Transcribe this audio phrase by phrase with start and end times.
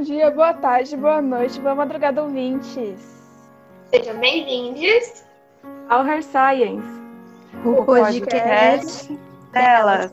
[0.00, 3.22] Bom dia, boa tarde, boa noite, boa madrugada, ouvintes.
[3.90, 5.24] Sejam bem-vindos
[5.90, 6.88] ao Her Science,
[7.66, 9.18] o, o podcast, podcast
[9.52, 10.10] delas.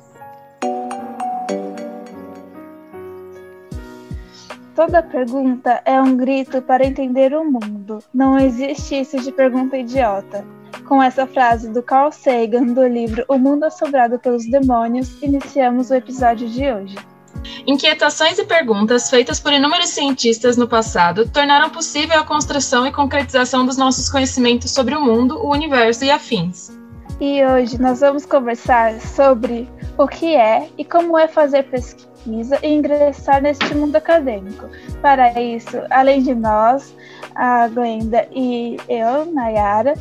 [4.75, 7.99] Toda pergunta é um grito para entender o mundo.
[8.13, 10.45] Não existe isso de pergunta idiota.
[10.85, 15.95] Com essa frase do Carl Sagan do livro O Mundo Assobrado pelos Demônios, iniciamos o
[15.95, 17.16] episódio de hoje.
[17.65, 23.65] Inquietações e perguntas feitas por inúmeros cientistas no passado tornaram possível a construção e concretização
[23.65, 26.77] dos nossos conhecimentos sobre o mundo, o universo e afins.
[27.19, 32.67] E hoje nós vamos conversar sobre o que é e como é fazer pesquisa e
[32.67, 34.69] ingressar neste mundo acadêmico.
[35.01, 36.95] Para isso, além de nós,
[37.33, 39.95] a Glenda e eu, Nayara,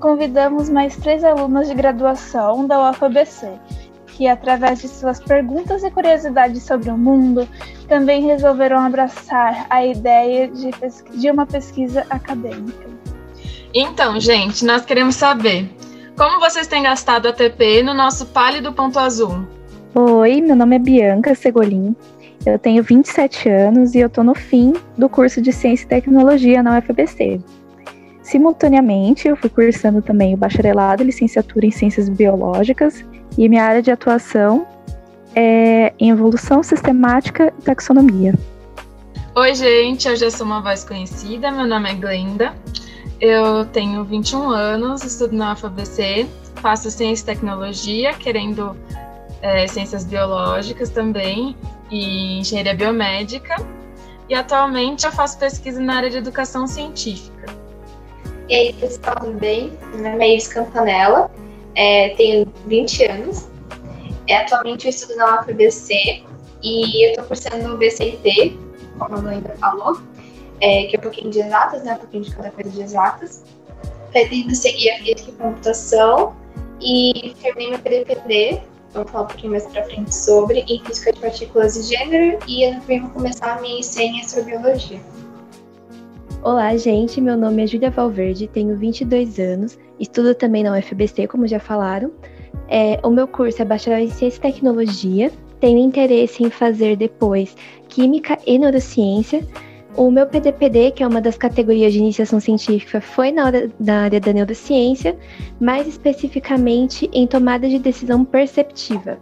[0.00, 3.48] convidamos mais três alunos de graduação da UFABC,
[4.16, 7.48] que, através de suas perguntas e curiosidades sobre o mundo,
[7.88, 10.70] também resolveram abraçar a ideia de,
[11.18, 12.88] de uma pesquisa acadêmica.
[13.74, 15.68] Então, gente, nós queremos saber
[16.16, 19.44] como vocês têm gastado a TP no nosso pálido ponto azul?
[19.96, 21.94] Oi, meu nome é Bianca Segolin.
[22.46, 26.62] Eu tenho 27 anos e eu estou no fim do curso de Ciência e Tecnologia
[26.62, 27.40] na UFBC.
[28.24, 33.04] Simultaneamente, eu fui cursando também o bacharelado e licenciatura em Ciências Biológicas
[33.36, 34.66] e minha área de atuação
[35.36, 38.32] é em evolução sistemática e taxonomia.
[39.34, 42.54] Oi, gente, eu já sou uma voz conhecida, meu nome é Glenda.
[43.20, 48.74] Eu tenho 21 anos, estudo na UFABC, faço ciência e tecnologia, querendo
[49.42, 51.54] é, ciências biológicas também
[51.90, 53.56] e engenharia biomédica.
[54.30, 57.63] E atualmente eu faço pesquisa na área de educação científica.
[58.46, 59.72] E aí, pessoal, tudo bem?
[59.94, 61.30] Meu nome é Iris Campanella,
[61.74, 63.48] é, tenho 20 anos.
[64.28, 66.22] É, atualmente eu estudo na UFBC
[66.62, 68.58] e eu estou cursando o BCIT,
[68.98, 69.98] como a Glenda falou,
[70.60, 71.94] é, que é um pouquinho de exatas, né?
[71.94, 73.42] Um pouquinho de cada coisa de exatas.
[74.12, 76.36] Pretendo seguir a física e computação
[76.82, 78.60] e terminei meu PDPD
[78.94, 82.64] vamos falar um pouquinho mais pra frente sobre, em física de partículas e gênero, e
[82.64, 85.00] ano que vem vou começar a minha em astrobiologia.
[86.44, 87.22] Olá, gente.
[87.22, 92.12] Meu nome é Júlia Valverde, tenho 22 anos, estudo também na UFBC, como já falaram.
[92.68, 95.32] É, o meu curso é Bacharel em Ciência e Tecnologia.
[95.58, 97.56] Tenho interesse em fazer depois
[97.88, 99.42] Química e Neurociência,
[99.96, 104.02] o meu PDPD, que é uma das categorias de iniciação científica, foi na, hora, na
[104.02, 105.16] área da neurociência,
[105.58, 109.18] mais especificamente em tomada de decisão perceptiva.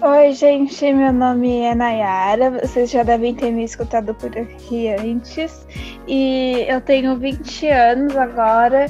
[0.00, 5.66] Oi, gente, meu nome é Nayara, vocês já devem ter me escutado por aqui antes,
[6.06, 8.86] e eu tenho 20 anos agora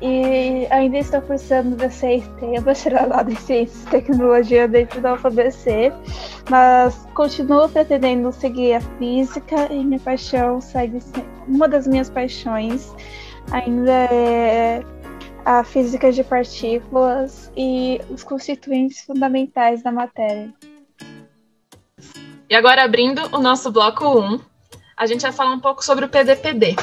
[0.00, 5.92] e ainda estou cursando DCIT, bacharelado em Ciências e Tecnologia dentro da UFABC,
[6.48, 11.02] mas continuo pretendendo seguir a física e minha paixão segue
[11.46, 12.94] uma das minhas paixões
[13.52, 14.82] ainda é
[15.46, 20.52] a física de partículas e os constituintes fundamentais da matéria.
[22.50, 24.40] E agora abrindo o nosso bloco 1,
[24.96, 26.74] a gente vai falar um pouco sobre o PDPD,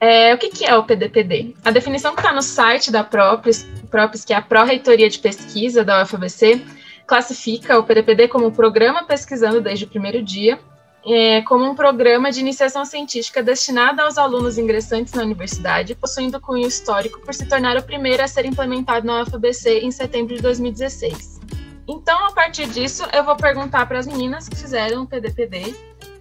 [0.00, 1.54] é, o que, que, é o PDPD?
[1.64, 5.84] A definição que está no site da Propis, Propis, que é a Pró-Reitoria de Pesquisa
[5.84, 6.62] da UFABC,
[7.06, 10.58] classifica o PDPD como um programa pesquisando desde o primeiro dia,
[11.06, 16.66] é, como um programa de iniciação científica destinado aos alunos ingressantes na universidade, possuindo cunho
[16.66, 21.40] histórico por se tornar o primeiro a ser implementado na UFABC em setembro de 2016.
[21.86, 25.74] Então, a partir disso, eu vou perguntar para as meninas que fizeram o PDPD,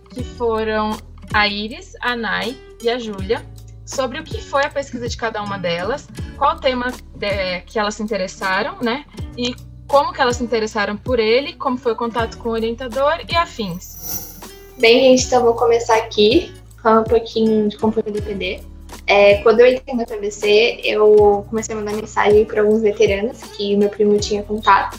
[0.09, 0.97] que foram
[1.33, 3.45] a Iris, a Nai e a Júlia,
[3.85, 6.07] sobre o que foi a pesquisa de cada uma delas,
[6.37, 9.05] qual tema de, que elas se interessaram, né?
[9.37, 9.55] E
[9.87, 13.35] como que elas se interessaram por ele, como foi o contato com o orientador e
[13.35, 14.32] afins.
[14.77, 16.51] Bem, gente, então vou começar aqui
[16.81, 18.61] falando um pouquinho de como foi o DPD.
[19.05, 23.75] É, quando eu entrei no PVC, eu comecei a mandar mensagem para alguns veteranos que
[23.77, 24.97] meu primo tinha contato.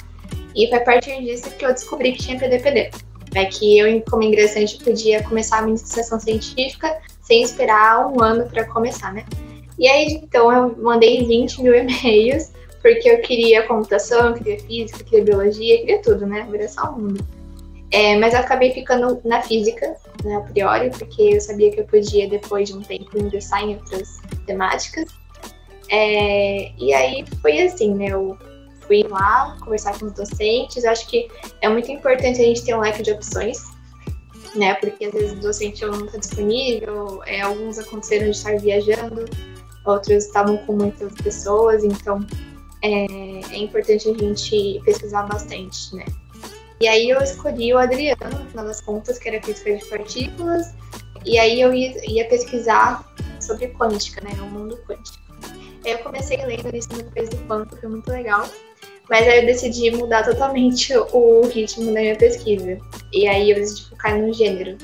[0.55, 2.91] E foi a partir disso que eu descobri que tinha PDPD.
[3.35, 8.49] É que eu, como ingressante, podia começar a minha iniciação científica sem esperar um ano
[8.49, 9.25] para começar, né?
[9.77, 15.01] E aí, então, eu mandei 20 mil e-mails, porque eu queria computação, eu queria física,
[15.01, 16.47] eu queria biologia, eu queria tudo, né?
[16.49, 17.27] Virar só o mundo.
[17.95, 19.95] É, mas eu acabei ficando na física,
[20.25, 23.77] né, a priori, porque eu sabia que eu podia, depois de um tempo, ingressar em
[23.77, 25.07] outras temáticas.
[25.89, 28.09] É, e aí foi assim, né?
[28.09, 28.37] Eu
[28.81, 30.85] fui lá conversar com os docentes.
[30.85, 31.29] Acho que
[31.61, 33.59] é muito importante a gente ter um leque de opções
[34.55, 34.75] né?
[34.75, 39.25] Porque às vezes o docente não está disponível, é, alguns aconteceram de estar viajando,
[39.85, 42.21] outros estavam com muitas pessoas, então
[42.83, 43.05] é,
[43.53, 46.05] é importante a gente pesquisar bastante, né?
[46.81, 50.75] E aí eu escolhi o Adriano, no final das contas, que era física de partículas,
[51.25, 53.05] E aí eu ia, ia pesquisar
[53.41, 54.31] sobre quântica, né?
[54.43, 55.19] O mundo quântico.
[55.85, 58.47] Aí eu comecei lendo isso no peso do quanto, foi muito legal.
[59.09, 62.79] Mas aí eu decidi mudar totalmente o ritmo da minha pesquisa.
[63.13, 64.77] E aí eu decidi focar no gênero.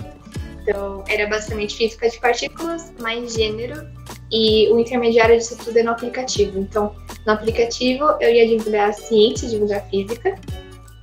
[0.62, 3.88] Então, era basicamente física de partículas, mais gênero,
[4.30, 6.58] e o intermediário disso tudo é no aplicativo.
[6.58, 6.94] Então,
[7.26, 10.38] no aplicativo eu ia divulgar ciência, divulgar física,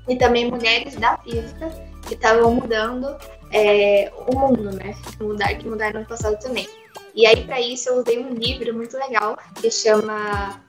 [0.07, 1.69] e também mulheres da física
[2.07, 3.18] que estavam mudando
[3.51, 4.95] é, o mundo, né?
[5.19, 6.68] Mudar, que mudaram no passado também.
[7.13, 10.62] E aí, para isso, eu usei um livro muito legal que chama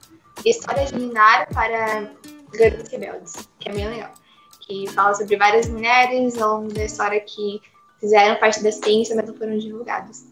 [0.45, 2.11] História de Minar para
[2.53, 4.13] Garotos Rebeldes, que é bem legal.
[4.61, 7.61] Que fala sobre várias mulheres ao longo da história que
[8.01, 10.27] fizeram parte da ciência, mas não foram divulgadas.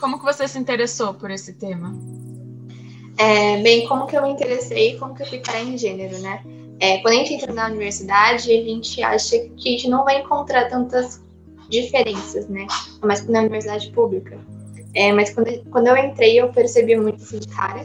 [0.00, 1.94] Como que você se interessou por esse tema?
[3.18, 6.42] É, bem, como que eu me interessei como que eu fui parar em gênero, né?
[6.80, 10.20] É, quando a gente entra na universidade, a gente acha que a gente não vai
[10.20, 11.20] encontrar tantas
[11.68, 12.66] diferenças, né?
[13.02, 14.38] Mas na universidade pública.
[14.94, 17.84] É, mas quando, quando eu entrei, eu percebi muito isso de cara.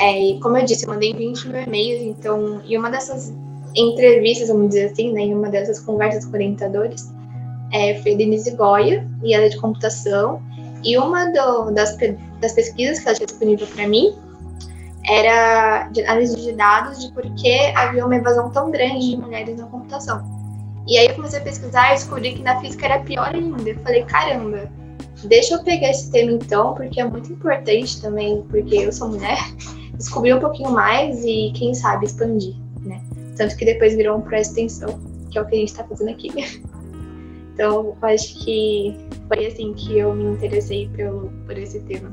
[0.00, 3.32] É, e como eu disse, eu mandei 20 mil e-mails, então, e uma dessas
[3.74, 7.12] entrevistas, vamos dizer assim, né, em uma dessas conversas com orientadores,
[7.72, 10.42] é, foi Denise Goya, e ela é de computação,
[10.82, 11.96] e uma do, das,
[12.40, 14.14] das pesquisas que ela tinha disponível para mim
[15.04, 19.58] era de análise de dados de por que havia uma evasão tão grande de mulheres
[19.58, 20.22] na computação.
[20.86, 23.68] E aí eu comecei a pesquisar e descobri que na física era pior ainda.
[23.68, 24.70] Eu falei, caramba,
[25.24, 29.38] deixa eu pegar esse tema então, porque é muito importante também, porque eu sou mulher,
[29.94, 33.00] descobrir um pouquinho mais e, quem sabe, expandir, né?
[33.36, 35.00] Tanto que depois virou um presta extensão,
[35.30, 36.30] que é o que a gente está fazendo aqui.
[37.54, 38.96] Então, acho que
[39.28, 42.10] foi assim que eu me interessei pelo, por esse tema.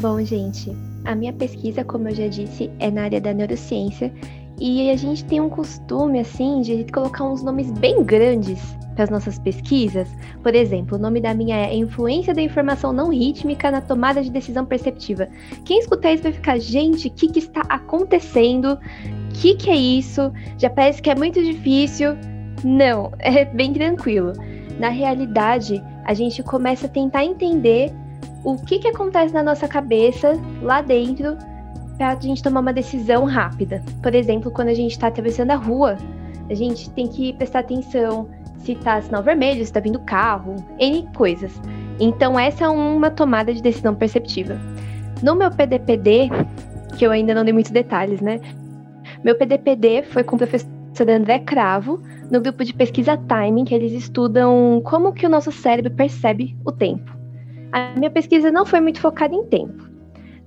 [0.00, 0.74] Bom, gente,
[1.06, 4.12] a minha pesquisa, como eu já disse, é na área da neurociência
[4.58, 8.60] e a gente tem um costume, assim, de colocar uns nomes bem grandes
[8.94, 10.08] para as nossas pesquisas.
[10.42, 14.30] Por exemplo, o nome da minha é Influência da Informação Não Rítmica na Tomada de
[14.30, 15.28] Decisão Perceptiva.
[15.64, 18.72] Quem escutar isso vai ficar, gente, o que, que está acontecendo?
[18.72, 18.78] O
[19.34, 20.32] que, que é isso?
[20.58, 22.16] Já parece que é muito difícil.
[22.64, 24.32] Não, é bem tranquilo.
[24.80, 27.92] Na realidade, a gente começa a tentar entender
[28.46, 31.36] o que, que acontece na nossa cabeça lá dentro
[31.98, 33.82] para a gente tomar uma decisão rápida.
[34.00, 35.96] Por exemplo, quando a gente está atravessando a rua,
[36.48, 38.28] a gente tem que prestar atenção
[38.58, 41.60] se está sinal vermelho, se está vindo carro, N coisas.
[41.98, 44.56] Então, essa é uma tomada de decisão perceptiva.
[45.24, 46.28] No meu PDPD,
[46.96, 48.40] que eu ainda não dei muitos detalhes, né?
[49.24, 50.68] Meu PDPD foi com o professor
[51.08, 52.00] André Cravo,
[52.30, 56.70] no grupo de pesquisa Timing, que eles estudam como que o nosso cérebro percebe o
[56.70, 57.15] tempo.
[57.76, 59.86] A minha pesquisa não foi muito focada em tempo.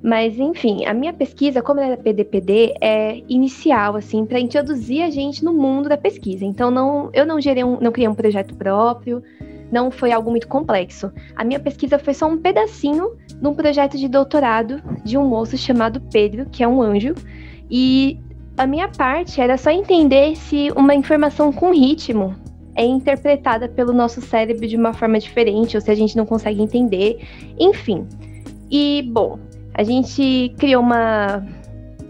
[0.02, 5.12] Mas, enfim, a minha pesquisa, como ela é PDPD, é inicial, assim, para introduzir a
[5.12, 6.44] gente no mundo da pesquisa.
[6.44, 9.22] Então, não, eu não gerei um, não criei um projeto próprio,
[9.72, 11.12] não foi algo muito complexo.
[11.36, 15.56] A minha pesquisa foi só um pedacinho de um projeto de doutorado de um moço
[15.56, 17.14] chamado Pedro, que é um anjo,
[17.70, 18.20] e
[18.58, 22.36] a minha parte era só entender se uma informação com ritmo
[22.80, 26.62] é interpretada pelo nosso cérebro de uma forma diferente, ou se a gente não consegue
[26.62, 27.20] entender,
[27.60, 28.08] enfim.
[28.72, 29.38] E, bom,
[29.74, 31.46] a gente criou uma,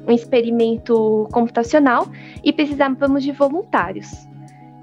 [0.07, 2.07] um experimento computacional
[2.43, 4.11] e precisávamos de voluntários.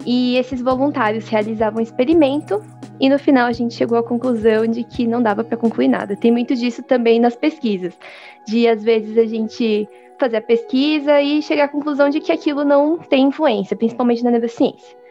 [0.04, 2.61] E esses voluntários realizavam o experimento
[2.99, 6.16] e no final a gente chegou à conclusão de que não dava para concluir nada.
[6.16, 7.96] Tem muito disso também nas pesquisas,
[8.44, 12.64] de às vezes a gente fazer a pesquisa e chegar à conclusão de que aquilo
[12.64, 15.05] não tem influência, principalmente na neurociência.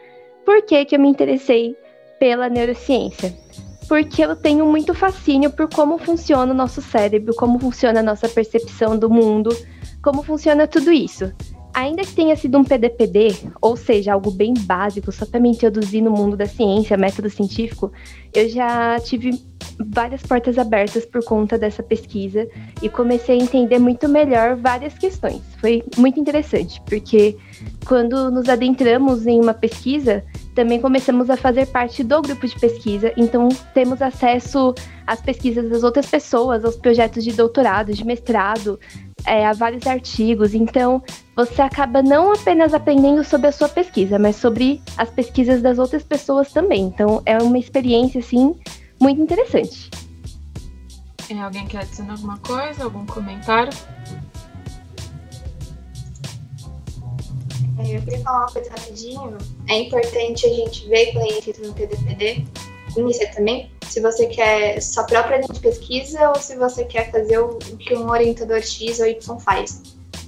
[0.46, 1.76] Por que, que eu me interessei
[2.20, 3.36] pela neurociência?
[3.88, 8.28] Porque eu tenho muito fascínio por como funciona o nosso cérebro, como funciona a nossa
[8.28, 9.50] percepção do mundo,
[10.00, 11.32] como funciona tudo isso.
[11.74, 16.00] Ainda que tenha sido um PDPD, ou seja, algo bem básico, só para me introduzir
[16.00, 17.92] no mundo da ciência, método científico,
[18.32, 19.32] eu já tive
[19.78, 22.48] várias portas abertas por conta dessa pesquisa
[22.82, 25.42] e comecei a entender muito melhor várias questões.
[25.60, 27.36] Foi muito interessante, porque
[27.86, 33.12] quando nos adentramos em uma pesquisa, também começamos a fazer parte do grupo de pesquisa,
[33.16, 34.74] então temos acesso
[35.06, 38.78] às pesquisas das outras pessoas, aos projetos de doutorado, de mestrado,
[39.24, 40.54] é, a vários artigos.
[40.54, 41.02] Então,
[41.34, 46.02] você acaba não apenas aprendendo sobre a sua pesquisa, mas sobre as pesquisas das outras
[46.02, 46.84] pessoas também.
[46.84, 48.54] Então, é uma experiência, assim,
[49.00, 49.90] muito interessante.
[51.28, 53.72] É, alguém quer adicionar alguma coisa, algum comentário?
[57.78, 59.38] É, eu queria falar uma coisa rapidinho.
[59.68, 62.44] É importante a gente ver quando a gente entra no PDPD,
[62.94, 67.38] conhecer também, se você quer sua própria linha de pesquisa ou se você quer fazer
[67.38, 69.82] o que um orientador X ou Y faz,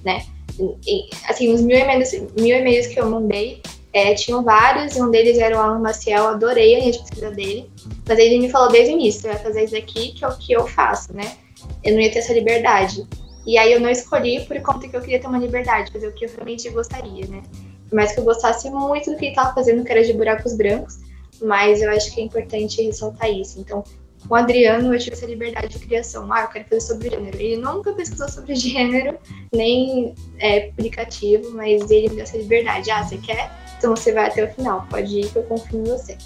[0.04, 0.24] né?
[0.58, 5.10] E, assim, os mil e-mails, mil e-mails que eu mandei, É, tinham vários, e um
[5.10, 7.70] deles era o Alan Maciel, adorei a linha de pesquisa dele.
[8.06, 10.36] Mas ele me falou desde o início, você vai fazer isso aqui, que é o
[10.36, 11.36] que eu faço, né?
[11.82, 13.06] Eu não ia ter essa liberdade.
[13.46, 16.12] E aí eu não escolhi por conta que eu queria ter uma liberdade, fazer o
[16.12, 17.42] que eu realmente gostaria, né?
[17.88, 20.54] Por mais que eu gostasse muito do que ele estava fazendo, que era de buracos
[20.54, 20.98] brancos,
[21.40, 23.58] mas eu acho que é importante ressaltar isso.
[23.58, 23.82] Então,
[24.26, 26.30] com o Adriano, eu tive essa liberdade de criação.
[26.32, 27.40] Ah, eu quero fazer sobre gênero.
[27.40, 29.18] Ele nunca pesquisou sobre gênero,
[29.52, 32.90] nem é, aplicativo, mas ele me deu essa liberdade.
[32.90, 33.50] Ah, você quer?
[33.78, 34.86] Então você vai até o final.
[34.90, 36.18] Pode ir que eu confio em você.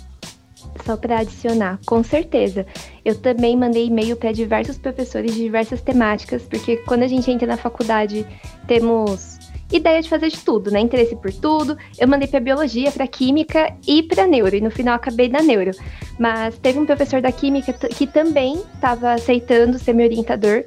[0.85, 2.67] Só para adicionar, com certeza.
[3.05, 7.47] Eu também mandei e-mail para diversos professores de diversas temáticas, porque quando a gente entra
[7.47, 8.27] na faculdade,
[8.67, 9.39] temos
[9.71, 10.81] ideia de fazer de tudo, né?
[10.81, 11.77] Interesse por tudo.
[11.99, 15.73] Eu mandei para biologia, para química e para neuro, e no final acabei na neuro.
[16.19, 20.65] Mas teve um professor da química que também estava aceitando ser meu orientador,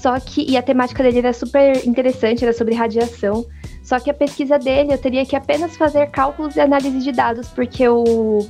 [0.00, 3.44] só que e a temática dele era super interessante, era sobre radiação.
[3.82, 7.48] Só que a pesquisa dele eu teria que apenas fazer cálculos e análise de dados,
[7.48, 8.46] porque o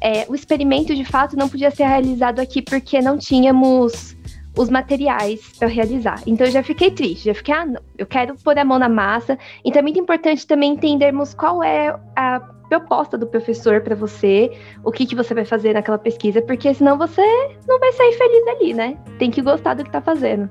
[0.00, 4.16] é, o experimento de fato não podia ser realizado aqui porque não tínhamos
[4.58, 6.20] os materiais para realizar.
[6.26, 8.88] Então eu já fiquei triste, já fiquei, ah, não, eu quero pôr a mão na
[8.88, 9.38] massa.
[9.64, 14.50] Então é muito importante também entendermos qual é a proposta do professor para você,
[14.82, 17.22] o que, que você vai fazer naquela pesquisa, porque senão você
[17.68, 18.98] não vai sair feliz ali, né?
[19.18, 20.48] Tem que gostar do que está fazendo.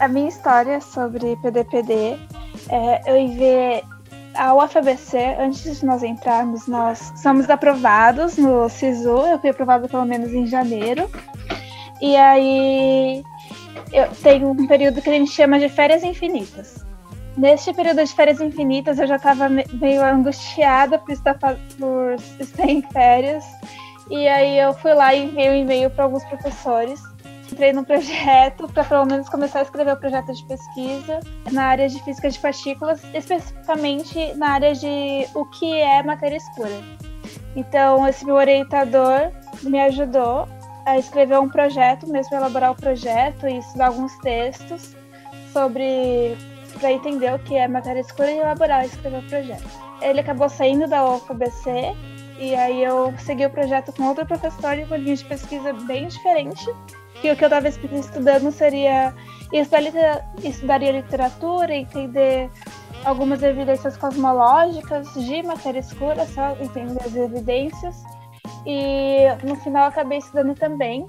[0.00, 2.18] A minha história sobre PDPD
[2.68, 3.82] é eu ver
[4.34, 9.26] a UFABC, antes de nós entrarmos, nós somos aprovados no SISU.
[9.26, 11.10] Eu fui aprovada pelo menos em janeiro.
[12.00, 13.24] E aí
[13.92, 16.84] eu tenho um período que a gente chama de férias infinitas.
[17.36, 22.82] Neste período de férias infinitas, eu já estava meio angustiada por estar, por estar em
[22.82, 23.44] férias.
[24.08, 27.00] E aí eu fui lá e enviei um e-mail para alguns professores
[27.50, 31.88] entrei no projeto para pelo menos começar a escrever o projeto de pesquisa na área
[31.88, 36.82] de física de partículas, especificamente na área de o que é matéria escura.
[37.56, 40.48] Então, esse meu orientador me ajudou
[40.86, 44.94] a escrever um projeto, mesmo elaborar o projeto e estudar alguns textos
[45.52, 46.36] sobre
[46.78, 49.68] para entender o que é matéria escura e elaborar e escrever o projeto.
[50.00, 51.94] Ele acabou saindo da UFBC
[52.38, 56.06] e aí eu segui o projeto com outro professor e uma linha de pesquisa bem
[56.06, 56.64] diferente
[57.20, 59.14] que o que eu estava estudando seria
[59.52, 62.50] estudar, estudaria literatura, entender
[63.04, 68.02] algumas evidências cosmológicas de matéria escura, só entender as evidências.
[68.66, 71.06] E no final acabei estudando também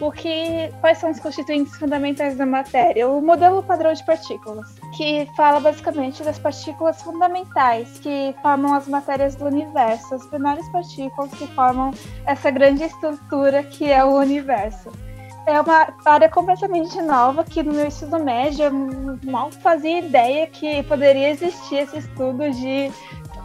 [0.00, 5.28] o que, quais são os constituintes fundamentais da matéria, o modelo padrão de partículas, que
[5.36, 11.46] fala basicamente das partículas fundamentais que formam as matérias do universo, as menores partículas que
[11.48, 11.90] formam
[12.24, 14.90] essa grande estrutura que é o universo
[15.46, 20.82] é uma área completamente nova que no meu estudo médio eu mal fazia ideia que
[20.84, 22.90] poderia existir esse estudo de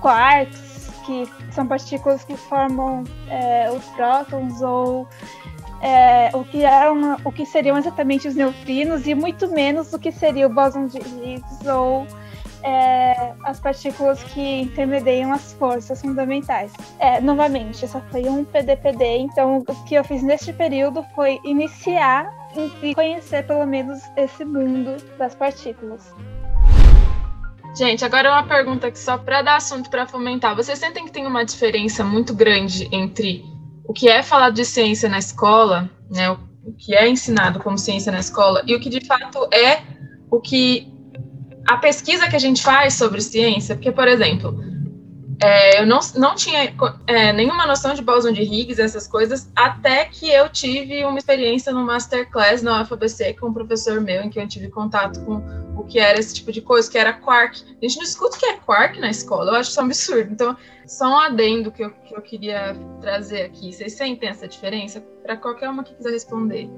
[0.02, 5.08] quarks, que são partículas que formam é, os prótons ou
[5.82, 10.12] é, o, que eram, o que seriam exatamente os neutrinos e muito menos o que
[10.12, 12.08] seria o bóson de Higgs ou
[12.66, 16.74] é, as partículas que intermediam as forças fundamentais.
[17.00, 22.28] É, novamente, só foi um PDPD, então o que eu fiz neste período foi iniciar
[22.82, 26.14] e conhecer pelo menos esse mundo das partículas.
[27.78, 30.56] Gente, agora uma pergunta aqui só para dar assunto para fomentar.
[30.56, 33.46] Vocês sentem que tem uma diferença muito grande entre
[33.84, 36.40] o que é falado de ciência na escola, né, o
[36.78, 39.84] que é ensinado como ciência na escola, e o que de fato é
[40.32, 40.95] o que
[41.68, 44.58] a pesquisa que a gente faz sobre ciência, porque, por exemplo,
[45.44, 46.74] é, eu não, não tinha
[47.08, 51.74] é, nenhuma noção de bóson de Higgs, essas coisas, até que eu tive uma experiência
[51.74, 55.42] no Masterclass na UFABC com um professor meu, em que eu tive contato com
[55.76, 57.64] o que era esse tipo de coisa, que era quark.
[57.64, 60.32] A gente não escuta o que é quark na escola, eu acho isso um absurdo.
[60.32, 60.56] Então,
[60.86, 63.74] só um adendo que eu, que eu queria trazer aqui.
[63.74, 65.02] Vocês sentem essa diferença?
[65.24, 66.70] Para qualquer uma que quiser responder.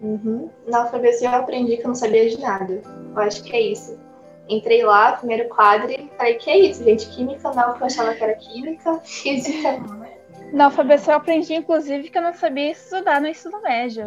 [0.00, 0.50] Uhum.
[0.68, 2.80] Na UFABC eu aprendi que eu não sabia de nada.
[3.14, 4.05] Eu acho que é isso
[4.48, 7.08] entrei lá, primeiro quadro, e falei, que é isso, gente?
[7.08, 9.78] Química não, porque eu achava que era química, física?
[10.52, 14.06] Na alfabeto eu aprendi, inclusive, que eu não sabia estudar no ensino médio.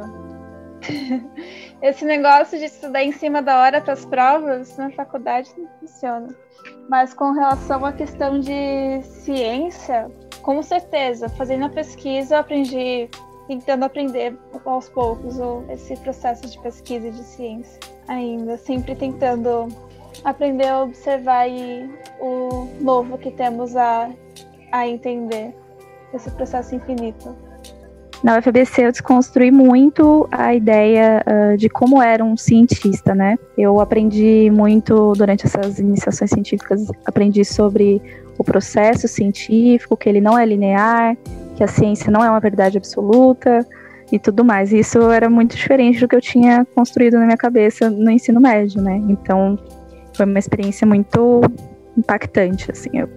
[1.82, 6.28] Esse negócio de estudar em cima da hora para as provas na faculdade não funciona.
[6.90, 10.10] Mas com relação à questão de ciência,
[10.42, 13.10] com certeza, fazendo a pesquisa, eu aprendi,
[13.48, 15.38] tentando aprender aos poucos
[15.70, 19.68] esse processo de pesquisa de ciência ainda, sempre tentando
[20.24, 21.90] aprender a observar e
[22.20, 24.10] o novo que temos a,
[24.72, 25.54] a entender,
[26.14, 27.36] esse processo infinito.
[28.24, 33.38] na UFBC eu desconstruí muito a ideia uh, de como era um cientista, né?
[33.58, 38.02] Eu aprendi muito durante essas iniciações científicas, aprendi sobre
[38.38, 41.16] o processo científico, que ele não é linear,
[41.56, 43.66] que a ciência não é uma verdade absoluta
[44.12, 44.72] e tudo mais.
[44.72, 48.82] Isso era muito diferente do que eu tinha construído na minha cabeça no ensino médio,
[48.82, 48.96] né?
[49.10, 49.60] Então,
[50.20, 51.42] foi uma experiência muito
[51.98, 52.90] impactante, assim.
[52.94, 53.10] Eu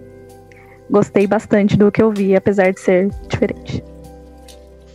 [0.89, 3.83] gostei bastante do que eu vi, apesar de ser diferente.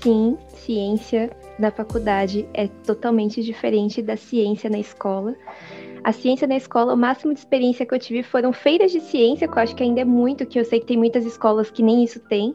[0.00, 5.34] Sim, ciência na faculdade é totalmente diferente da ciência na escola.
[6.02, 9.46] A ciência na escola, o máximo de experiência que eu tive foram feiras de ciência,
[9.46, 11.82] que eu acho que ainda é muito, que eu sei que tem muitas escolas que
[11.82, 12.54] nem isso tem,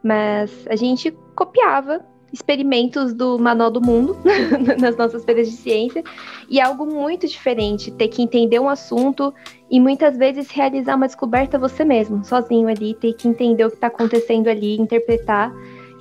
[0.00, 4.16] mas a gente copiava experimentos do Manual do Mundo
[4.80, 6.02] nas nossas feiras de ciência,
[6.48, 9.34] e é algo muito diferente ter que entender um assunto
[9.70, 13.76] e muitas vezes realizar uma descoberta você mesmo, sozinho ali, ter que entender o que
[13.76, 15.52] está acontecendo ali, interpretar.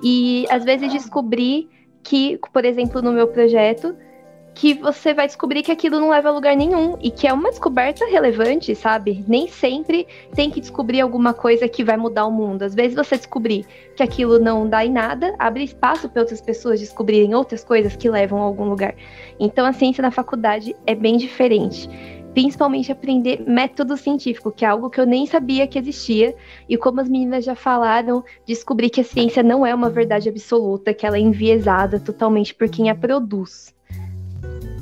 [0.03, 1.69] E às vezes descobrir
[2.03, 3.95] que, por exemplo, no meu projeto,
[4.53, 7.49] que você vai descobrir que aquilo não leva a lugar nenhum e que é uma
[7.49, 9.23] descoberta relevante, sabe?
[9.27, 12.63] Nem sempre tem que descobrir alguma coisa que vai mudar o mundo.
[12.63, 13.65] Às vezes você descobrir
[13.95, 18.09] que aquilo não dá em nada, abre espaço para outras pessoas descobrirem outras coisas que
[18.09, 18.95] levam a algum lugar.
[19.39, 21.89] Então a ciência na faculdade é bem diferente
[22.33, 26.33] principalmente aprender método científico, que é algo que eu nem sabia que existia.
[26.67, 30.93] E como as meninas já falaram, descobri que a ciência não é uma verdade absoluta,
[30.93, 33.73] que ela é enviesada totalmente por quem a produz.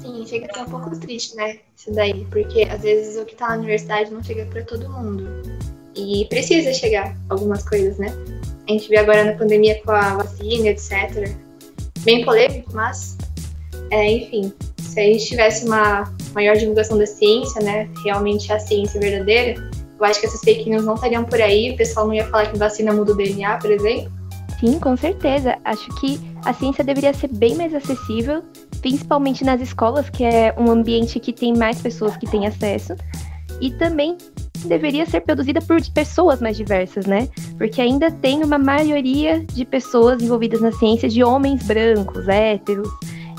[0.01, 1.59] Sim, chega a ser um pouco triste, né?
[1.75, 5.27] Isso daí, porque às vezes o que tá na universidade não chega para todo mundo.
[5.95, 8.07] E precisa chegar algumas coisas, né?
[8.67, 11.35] A gente vê agora na pandemia com a vacina, etc.
[12.01, 13.17] Bem polêmico, mas,
[13.91, 18.99] é, enfim, se a gente tivesse uma maior divulgação da ciência, né, realmente a ciência
[18.99, 22.25] verdadeira, eu acho que essas fake news não estariam por aí, o pessoal não ia
[22.27, 24.11] falar que vacina muda o DNA, por exemplo.
[24.59, 25.57] Sim, com certeza.
[25.63, 28.43] Acho que a ciência deveria ser bem mais acessível,
[28.81, 32.95] principalmente nas escolas, que é um ambiente que tem mais pessoas que têm acesso.
[33.61, 34.17] E também
[34.65, 37.27] deveria ser produzida por pessoas mais diversas, né?
[37.57, 42.89] Porque ainda tem uma maioria de pessoas envolvidas na ciência de homens brancos, héteros,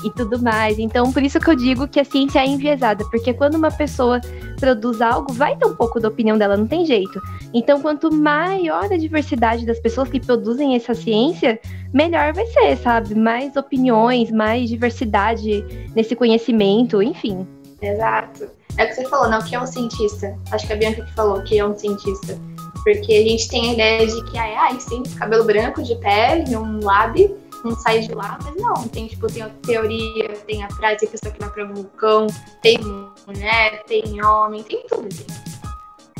[0.03, 0.79] e tudo mais.
[0.79, 4.19] Então, por isso que eu digo que a ciência é enviesada, porque quando uma pessoa
[4.59, 7.21] produz algo, vai ter um pouco da opinião dela, não tem jeito.
[7.53, 11.59] Então, quanto maior a diversidade das pessoas que produzem essa ciência,
[11.93, 13.15] melhor vai ser, sabe?
[13.15, 15.63] Mais opiniões, mais diversidade
[15.95, 17.47] nesse conhecimento, enfim.
[17.81, 18.49] Exato.
[18.77, 19.39] É o que você falou, não?
[19.39, 20.37] O que é um cientista?
[20.51, 22.37] Acho que a Bianca que falou que é um cientista.
[22.83, 26.55] Porque a gente tem a ideia de que ah, é Einstein, cabelo branco, de pele,
[26.55, 30.67] um lab, não sai de lá, mas não, tem tipo, tem a teoria, tem a
[30.67, 32.27] tem pessoa que vai pra vulcão,
[32.61, 32.79] tem
[33.27, 35.50] mulher, tem homem, tem tudo, assim.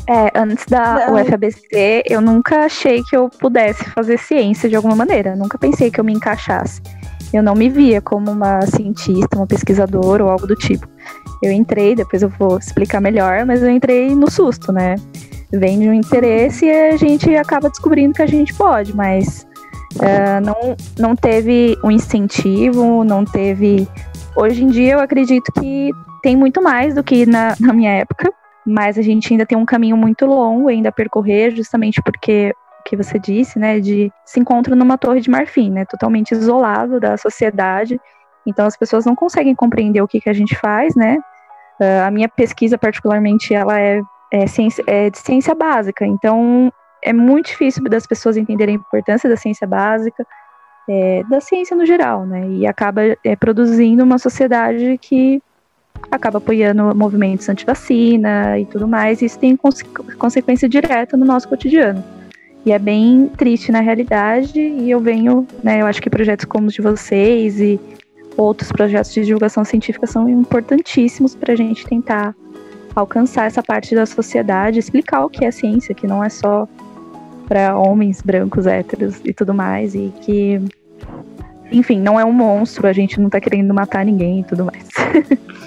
[0.07, 1.21] É, antes da não.
[1.21, 5.35] UFABC, eu nunca achei que eu pudesse fazer ciência de alguma maneira.
[5.35, 6.81] Nunca pensei que eu me encaixasse.
[7.33, 10.87] Eu não me via como uma cientista, uma pesquisadora ou algo do tipo.
[11.41, 14.95] Eu entrei, depois eu vou explicar melhor, mas eu entrei no susto, né?
[15.53, 19.45] Vem de um interesse e a gente acaba descobrindo que a gente pode, mas
[19.95, 23.87] Uh, não, não teve um incentivo, não teve.
[24.35, 25.91] Hoje em dia eu acredito que
[26.23, 28.31] tem muito mais do que na, na minha época,
[28.65, 32.83] mas a gente ainda tem um caminho muito longo ainda a percorrer, justamente porque o
[32.83, 37.17] que você disse, né, de se encontra numa torre de marfim, né, totalmente isolado da
[37.17, 37.99] sociedade.
[38.45, 41.17] Então as pessoas não conseguem compreender o que, que a gente faz, né?
[41.79, 46.71] Uh, a minha pesquisa particularmente ela é, é, ciência, é de ciência básica, então
[47.03, 50.25] é muito difícil das pessoas entenderem a importância da ciência básica,
[50.87, 52.47] é, da ciência no geral, né?
[52.49, 55.41] E acaba é, produzindo uma sociedade que
[56.09, 59.83] acaba apoiando movimentos anti-vacina e tudo mais, e isso tem conse
[60.17, 62.03] consequência direta no nosso cotidiano.
[62.65, 66.67] E é bem triste na realidade, e eu venho, né, eu acho que projetos como
[66.67, 67.79] os de vocês e
[68.37, 72.35] outros projetos de divulgação científica são importantíssimos para a gente tentar
[72.95, 76.67] alcançar essa parte da sociedade, explicar o que é ciência, que não é só
[77.47, 80.61] para homens brancos, héteros e tudo mais, e que,
[81.71, 84.87] enfim, não é um monstro, a gente não tá querendo matar ninguém e tudo mais.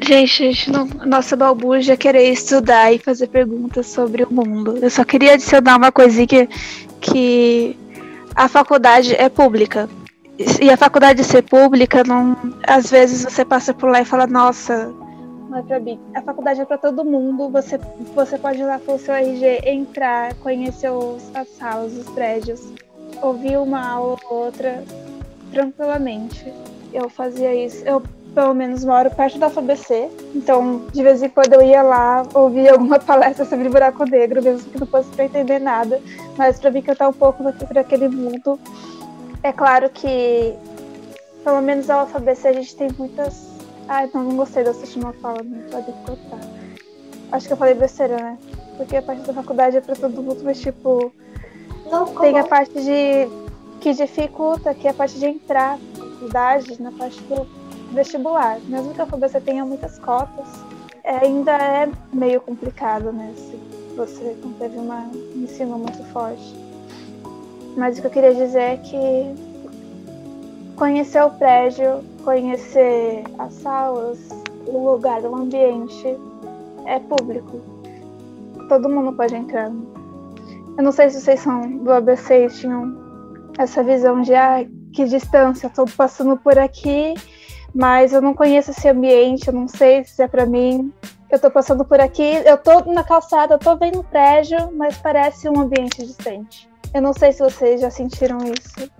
[0.00, 4.78] Gente, gente não, nossa balbuja é querer estudar e fazer perguntas sobre o mundo.
[4.80, 6.48] Eu só queria adicionar uma coisinha que,
[7.00, 7.76] que
[8.34, 9.88] a faculdade é pública.
[10.60, 14.94] E a faculdade ser pública, não, às vezes você passa por lá e fala, nossa,
[15.48, 15.98] não é pra mim.
[16.14, 17.48] A faculdade é para todo mundo.
[17.50, 17.78] Você,
[18.14, 22.60] você pode ir lá com o seu RG, entrar, conhecer os, as salas, os prédios,
[23.22, 24.84] ouvir uma aula ou outra
[25.50, 26.52] tranquilamente.
[26.92, 27.82] Eu fazia isso.
[27.84, 28.02] Eu,
[28.34, 30.08] pelo menos, moro perto da FABC.
[30.34, 34.70] Então, de vez em quando eu ia lá ouvir alguma palestra sobre buraco negro, mesmo
[34.70, 36.00] que não fosse para entender nada.
[36.36, 38.58] Mas para mim cantar um pouco para aquele mundo
[39.42, 40.54] é claro que,
[41.44, 43.48] pelo menos a UFABC, a gente tem muitas.
[43.88, 46.40] Ai, não, não gostei dessa última fala, não pode cortar.
[47.32, 48.38] Acho que eu falei besteira, né?
[48.76, 51.12] Porque a parte da faculdade é pra todo mundo, mas tipo.
[51.90, 53.28] Não, tem a parte de.
[53.80, 57.57] que dificulta, que é a parte de entrar na faculdade, na parte do
[57.92, 58.58] vestibular.
[58.66, 60.46] Mesmo que a UFABC tenha muitas cotas,
[61.04, 63.32] é, ainda é meio complicado, né?
[63.36, 63.56] Se
[63.96, 66.54] você não teve uma, um ensino muito forte.
[67.76, 69.34] Mas o que eu queria dizer é que
[70.76, 74.18] conhecer o prédio, conhecer as salas,
[74.66, 76.16] o lugar, o ambiente
[76.86, 77.60] é público.
[78.68, 79.70] Todo mundo pode entrar.
[80.76, 82.96] Eu não sei se vocês são do ABC e tinham
[83.58, 87.14] essa visão de ah, que distância, estou passando por aqui,
[87.74, 90.92] mas eu não conheço esse ambiente, eu não sei se é para mim.
[91.30, 94.96] Eu estou passando por aqui, eu estou na calçada, eu tô vendo o prédio, mas
[94.96, 96.68] parece um ambiente distante.
[96.94, 98.90] Eu não sei se vocês já sentiram isso.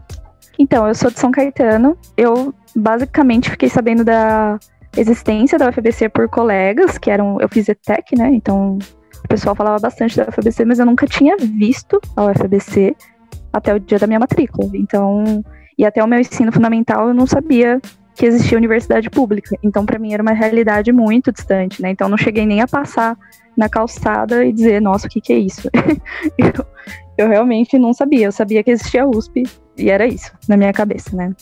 [0.59, 1.97] Então, eu sou de São Caetano.
[2.17, 4.59] Eu basicamente fiquei sabendo da
[4.97, 7.41] existência da UFBC por colegas, que eram.
[7.41, 8.31] Eu fiz ETEC, né?
[8.33, 8.79] Então
[9.25, 12.97] o pessoal falava bastante da UFBC, mas eu nunca tinha visto a UFBC
[13.53, 14.71] até o dia da minha matrícula.
[14.75, 15.43] Então,
[15.77, 17.81] e até o meu ensino fundamental eu não sabia
[18.19, 19.57] que existia universidade pública.
[19.63, 21.91] Então, para mim era uma realidade muito distante, né?
[21.91, 23.17] Então, não cheguei nem a passar
[23.57, 25.71] na calçada e dizer, nossa, o que, que é isso?
[26.37, 26.67] eu,
[27.17, 28.27] eu realmente não sabia.
[28.27, 29.45] Eu sabia que existia USP
[29.77, 31.33] e era isso na minha cabeça, né?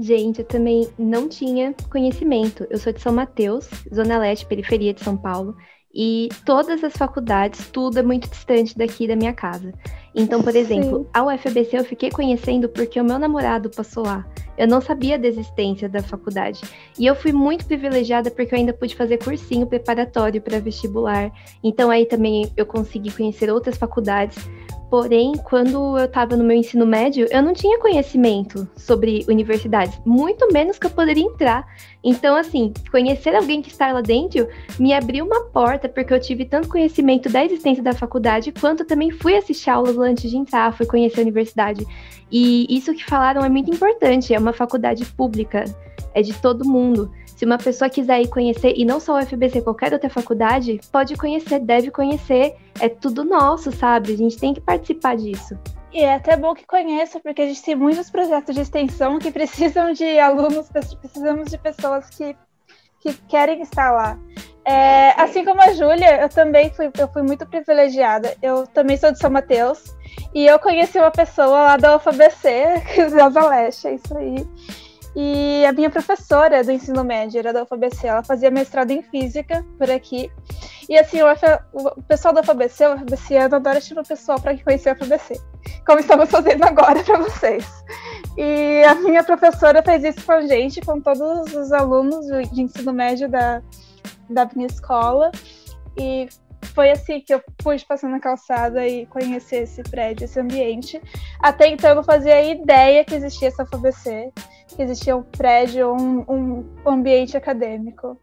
[0.00, 2.66] Gente, eu também não tinha conhecimento.
[2.70, 5.54] Eu sou de São Mateus, Zona Leste, periferia de São Paulo,
[5.92, 9.74] e todas as faculdades, tudo é muito distante daqui da minha casa.
[10.14, 11.06] Então, por exemplo, Sim.
[11.12, 14.26] a UFBC eu fiquei conhecendo porque o meu namorado passou lá.
[14.58, 16.60] Eu não sabia da existência da faculdade.
[16.98, 21.32] E eu fui muito privilegiada porque eu ainda pude fazer cursinho preparatório para vestibular.
[21.62, 24.36] Então aí também eu consegui conhecer outras faculdades.
[24.90, 30.52] Porém, quando eu estava no meu ensino médio, eu não tinha conhecimento sobre universidades, muito
[30.52, 31.64] menos que eu poderia entrar.
[32.02, 34.48] Então, assim, conhecer alguém que está lá dentro
[34.80, 39.12] me abriu uma porta, porque eu tive tanto conhecimento da existência da faculdade, quanto também
[39.12, 41.86] fui assistir aulas antes de entrar, fui conhecer a universidade.
[42.28, 45.64] E isso que falaram é muito importante, é uma faculdade pública,
[46.12, 47.12] é de todo mundo.
[47.40, 51.16] Se uma pessoa quiser ir conhecer, e não só o UFBC, qualquer outra faculdade, pode
[51.16, 52.54] conhecer, deve conhecer.
[52.78, 54.12] É tudo nosso, sabe?
[54.12, 55.58] A gente tem que participar disso.
[55.90, 59.30] E é até bom que conheça, porque a gente tem muitos projetos de extensão que
[59.32, 62.36] precisam de alunos, precisamos de pessoas que,
[63.00, 64.18] que querem estar lá.
[64.62, 68.36] É, assim como a Júlia, eu também fui, eu fui muito privilegiada.
[68.42, 69.96] Eu também sou de São Mateus
[70.34, 74.46] e eu conheci uma pessoa lá da UFABC, que é a Leste, é isso aí.
[75.14, 79.64] E a minha professora do ensino médio era da UFABC, ela fazia mestrado em física
[79.76, 80.30] por aqui.
[80.88, 81.28] E assim, o,
[81.72, 85.40] o pessoal da UFABC, o UFABCiano, adora chamar o pessoal para conhecer a UFABC,
[85.84, 87.66] como estamos fazendo agora para vocês.
[88.36, 92.92] E a minha professora fez isso com a gente, com todos os alunos de ensino
[92.92, 93.60] médio da,
[94.28, 95.32] da minha escola.
[95.98, 96.28] E
[96.74, 101.00] foi assim que eu pude passar na calçada e conhecer esse prédio, esse ambiente.
[101.40, 104.32] Até então eu não fazia ideia que existia essa UFABC
[104.76, 108.16] que existia um prédio, um, um ambiente acadêmico.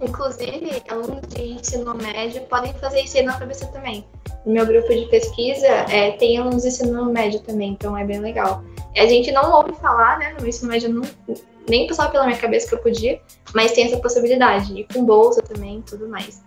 [0.00, 4.06] Inclusive, alunos de ensino médio podem fazer isso na UFABC também.
[4.46, 8.20] No meu grupo de pesquisa, é, tem alunos de ensino médio também, então é bem
[8.20, 8.62] legal.
[8.96, 11.02] A gente não ouve falar, né, no ensino médio, não,
[11.68, 13.20] nem passava pela minha cabeça que eu podia,
[13.54, 16.42] mas tem essa possibilidade, e com bolsa também tudo mais.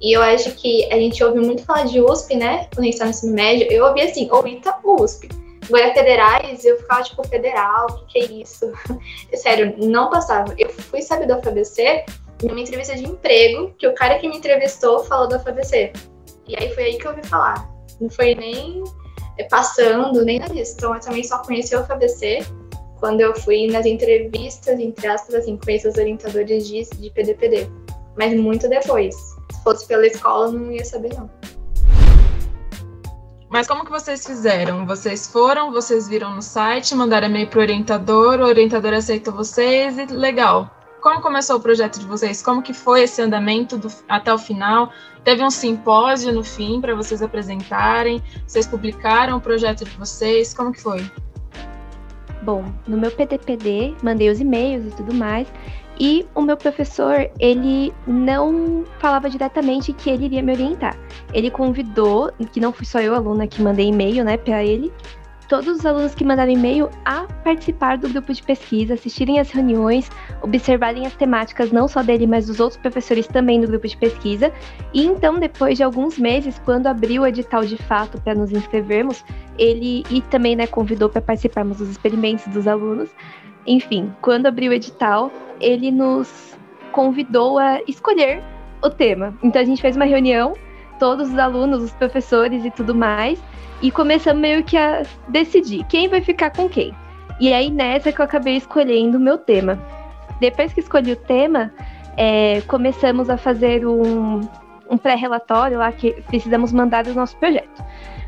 [0.00, 2.92] E eu acho que a gente ouve muito falar de USP, né, quando a gente
[2.94, 5.28] está no ensino médio, eu ouvi assim, ouvi USP.
[5.68, 8.72] Agora, federais, eu ficava tipo, federal, o que, que é isso?
[9.34, 10.54] Sério, não passava.
[10.56, 12.04] Eu fui saber da UFABC
[12.44, 15.92] em uma entrevista de emprego, que o cara que me entrevistou falou da UFABC.
[16.46, 17.68] E aí foi aí que eu ouvi falar.
[18.00, 18.84] Não foi nem
[19.38, 20.74] é, passando, nem nada disso.
[20.76, 22.46] Então, eu também só conheci a UFABC
[23.00, 27.68] quando eu fui nas entrevistas, entre aspas, assim, conheci os orientadores de, de PDPD.
[28.16, 29.35] Mas muito depois.
[29.52, 31.30] Se fosse pela escola, não ia saber, não.
[33.48, 34.84] Mas como que vocês fizeram?
[34.86, 39.96] Vocês foram, vocês viram no site, mandaram e-mail para o orientador, o orientador aceitou vocês
[39.96, 40.70] e legal.
[41.00, 42.42] Como começou o projeto de vocês?
[42.42, 44.90] Como que foi esse andamento do, até o final?
[45.22, 48.20] Teve um simpósio no fim para vocês apresentarem?
[48.44, 50.52] Vocês publicaram o projeto de vocês?
[50.52, 51.08] Como que foi?
[52.42, 55.46] Bom, no meu PTPD, mandei os e-mails e tudo mais.
[55.98, 60.96] E o meu professor, ele não falava diretamente que ele iria me orientar.
[61.32, 64.92] Ele convidou, que não fui só eu, aluna, que mandei e-mail, né, para ele,
[65.48, 70.10] todos os alunos que mandaram e-mail a participar do grupo de pesquisa, assistirem às reuniões,
[70.42, 74.52] observarem as temáticas não só dele, mas dos outros professores também do grupo de pesquisa.
[74.92, 79.24] E então, depois de alguns meses, quando abriu o edital de fato para nos inscrevermos,
[79.58, 83.10] ele e também né, convidou para participarmos dos experimentos dos alunos.
[83.66, 86.56] Enfim, quando abriu o edital, ele nos
[86.92, 88.42] convidou a escolher
[88.82, 89.36] o tema.
[89.42, 90.54] Então a gente fez uma reunião,
[90.98, 93.42] todos os alunos, os professores e tudo mais,
[93.82, 96.94] e começamos meio que a decidir quem vai ficar com quem.
[97.38, 99.78] E aí nessa que eu acabei escolhendo o meu tema.
[100.40, 101.72] Depois que escolhi o tema,
[102.16, 104.40] é, começamos a fazer um,
[104.88, 107.84] um pré-relatório lá que precisamos mandar o nosso projeto.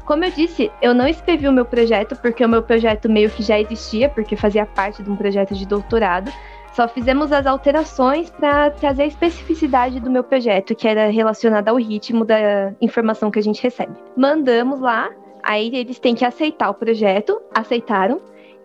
[0.09, 3.43] Como eu disse, eu não escrevi o meu projeto porque o meu projeto meio que
[3.43, 6.33] já existia, porque fazia parte de um projeto de doutorado.
[6.73, 11.77] Só fizemos as alterações para trazer a especificidade do meu projeto, que era relacionada ao
[11.77, 13.93] ritmo da informação que a gente recebe.
[14.17, 15.11] Mandamos lá,
[15.43, 18.19] aí eles têm que aceitar o projeto, aceitaram.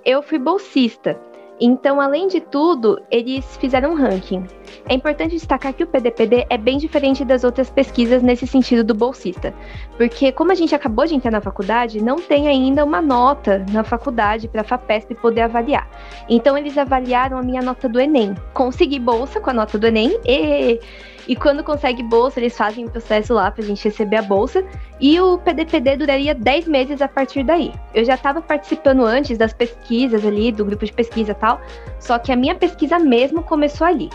[0.06, 1.20] Eu fui bolsista,
[1.60, 4.46] então, além de tudo, eles fizeram um ranking.
[4.90, 8.94] É importante destacar que o PDPD é bem diferente das outras pesquisas nesse sentido do
[8.94, 9.54] bolsista,
[9.98, 13.84] porque como a gente acabou de entrar na faculdade, não tem ainda uma nota na
[13.84, 15.90] faculdade para a FAPESP poder avaliar.
[16.28, 18.36] Então, eles avaliaram a minha nota do Enem.
[18.54, 20.80] Consegui bolsa com a nota do Enem e
[21.28, 24.66] e quando consegue bolsa, eles fazem o um processo lá pra gente receber a bolsa.
[25.00, 27.72] E o PDPD duraria 10 meses a partir daí.
[27.94, 31.62] Eu já estava participando antes das pesquisas ali, do grupo de pesquisa e tal,
[32.00, 34.10] só que a minha pesquisa mesmo começou ali.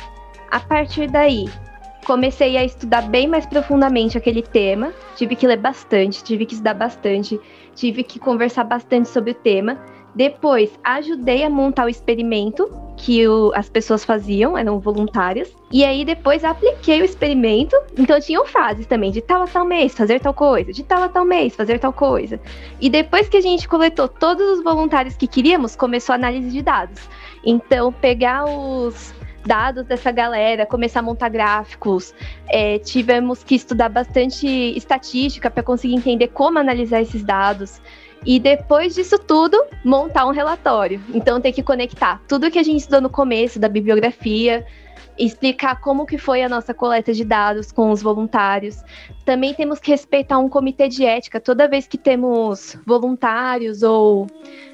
[0.51, 1.47] A partir daí,
[2.07, 6.75] comecei a estudar bem mais profundamente aquele tema, tive que ler bastante, tive que estudar
[6.75, 7.39] bastante,
[7.75, 9.79] tive que conversar bastante sobre o tema.
[10.19, 15.49] Depois, ajudei a montar o experimento que o, as pessoas faziam, eram voluntárias.
[15.71, 17.77] E aí, depois, apliquei o experimento.
[17.97, 21.09] Então, tinham fases também, de tal a tal mês, fazer tal coisa, de tal a
[21.09, 22.41] tal mês, fazer tal coisa.
[22.81, 26.63] E depois que a gente coletou todos os voluntários que queríamos, começou a análise de
[26.63, 27.01] dados.
[27.45, 29.15] Então, pegar os
[29.47, 32.13] dados dessa galera, começar a montar gráficos.
[32.49, 37.81] É, tivemos que estudar bastante estatística para conseguir entender como analisar esses dados.
[38.25, 41.01] E depois disso tudo, montar um relatório.
[41.15, 44.67] Então tem que conectar tudo que a gente estudou no começo da bibliografia,
[45.19, 48.83] explicar como que foi a nossa coleta de dados com os voluntários.
[49.25, 54.27] Também temos que respeitar um comitê de ética toda vez que temos voluntários ou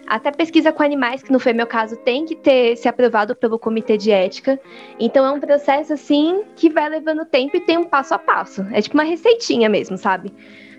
[0.06, 3.58] até pesquisa com animais, que não foi meu caso, tem que ter se aprovado pelo
[3.58, 4.60] comitê de ética.
[5.00, 8.66] Então é um processo assim que vai levando tempo e tem um passo a passo.
[8.70, 10.32] É tipo uma receitinha mesmo, sabe?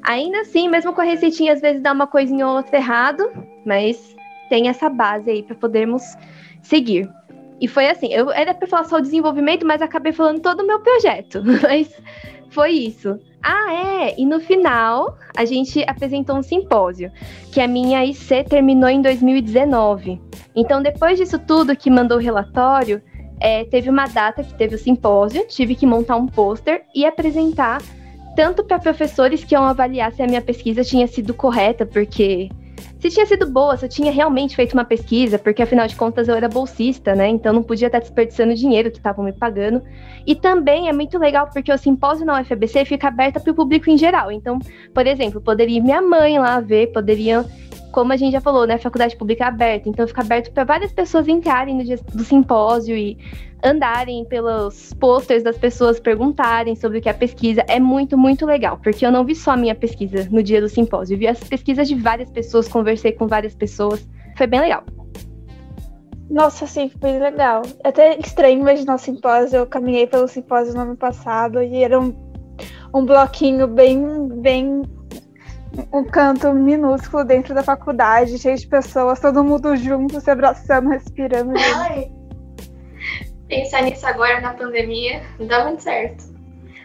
[0.05, 3.23] Ainda assim, mesmo com a receitinha, às vezes dá uma coisinha ou outra errado,
[3.65, 4.15] mas
[4.49, 6.03] tem essa base aí para podermos
[6.61, 7.09] seguir.
[7.59, 10.67] E foi assim, eu era para falar só o desenvolvimento, mas acabei falando todo o
[10.67, 11.41] meu projeto.
[11.63, 11.89] Mas
[12.49, 13.17] foi isso.
[13.41, 17.11] Ah, é, e no final a gente apresentou um simpósio,
[17.51, 20.21] que a minha IC terminou em 2019.
[20.55, 23.01] Então, depois disso tudo que mandou o relatório,
[23.39, 27.81] é, teve uma data que teve o simpósio, tive que montar um pôster e apresentar
[28.36, 32.50] tanto para professores que iam avaliar se a minha pesquisa tinha sido correta, porque
[33.00, 36.28] se tinha sido boa, se eu tinha realmente feito uma pesquisa, porque afinal de contas
[36.28, 37.28] eu era bolsista, né?
[37.28, 39.82] Então não podia estar desperdiçando dinheiro que estavam me pagando.
[40.26, 43.89] E também é muito legal porque o simpósio na UFBC fica aberta para o público
[43.89, 44.32] em geral.
[44.32, 44.60] Então,
[44.93, 47.45] por exemplo, poderia minha mãe lá ver, poderia
[47.95, 50.91] como a gente já falou, né, faculdade pública é aberta, então fica aberto para várias
[50.91, 53.17] pessoas entrarem no dia do simpósio e
[53.63, 57.63] andarem pelos posters das pessoas, perguntarem sobre o que é a pesquisa.
[57.69, 60.67] É muito, muito legal, porque eu não vi só a minha pesquisa no dia do
[60.67, 64.05] simpósio, vi as pesquisas de várias pessoas, conversei com várias pessoas.
[64.36, 64.84] Foi bem legal.
[66.29, 67.62] Nossa, sim, foi legal.
[67.81, 69.60] É até estranho imaginar o simpósio.
[69.60, 72.13] Eu caminhei pelo simpósio no ano passado e era um,
[72.93, 74.81] um bloquinho bem, bem
[75.91, 81.53] um canto minúsculo dentro da faculdade, cheio de pessoas, todo mundo junto, se abraçando, respirando.
[81.75, 82.11] Ai.
[83.47, 86.33] Pensar nisso agora na pandemia não dá muito certo.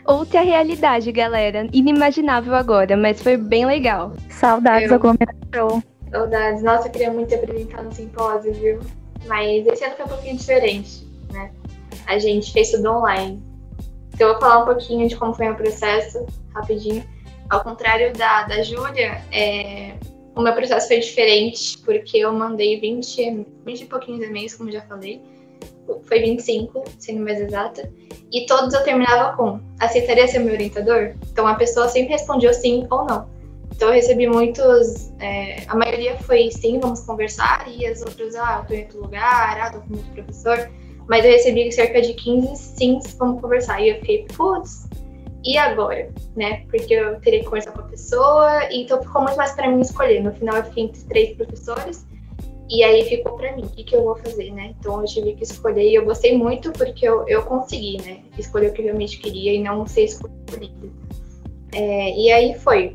[0.05, 1.67] Outra realidade, galera.
[1.73, 4.13] Inimaginável agora, mas foi bem legal.
[4.29, 4.97] Saudades eu...
[4.97, 5.83] aglomeração.
[6.11, 6.63] Saudades.
[6.63, 8.81] Nossa, eu queria muito apresentar no simpósio, viu?
[9.27, 11.51] Mas esse ano foi um pouquinho diferente, né?
[12.07, 13.43] A gente fez tudo online.
[14.13, 17.05] Então eu vou falar um pouquinho de como foi o processo, rapidinho.
[17.51, 19.95] Ao contrário da, da Júlia, é,
[20.37, 24.83] o meu processo foi diferente, porque eu mandei 20, 20 e pouquinhos e-mails, como já
[24.83, 25.21] falei.
[26.05, 27.93] Foi 25, sendo mais exata.
[28.31, 31.15] E todos eu terminava com: aceitaria ser meu orientador?
[31.33, 33.29] Então a pessoa sempre respondia sim ou não.
[33.75, 35.13] Então eu recebi muitos.
[35.19, 39.01] É, a maioria foi sim, vamos conversar, e as outras, ah, eu tô em outro
[39.01, 40.71] lugar, ah, tô com outro professor.
[41.09, 43.81] Mas eu recebi cerca de 15 sims, vamos conversar.
[43.81, 44.89] E eu fiquei, putz,
[45.45, 46.65] e agora, né?
[46.71, 50.23] Porque eu teria que conversar com a pessoa, então ficou muito mais para mim escolher.
[50.23, 52.07] No final eu fiquei entre três professores
[52.69, 54.75] e aí ficou para mim o que, que eu vou fazer, né?
[54.79, 58.21] Então eu tive que escolher e eu gostei muito porque eu, eu consegui, né?
[58.39, 60.89] Escolher o que eu realmente queria e não ser escolhida.
[61.75, 62.95] É, e aí foi.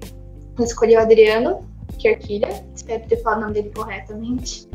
[0.59, 1.67] Escolhi o Adriano
[1.99, 4.67] Kerquilha, espero ter falado o nome dele corretamente.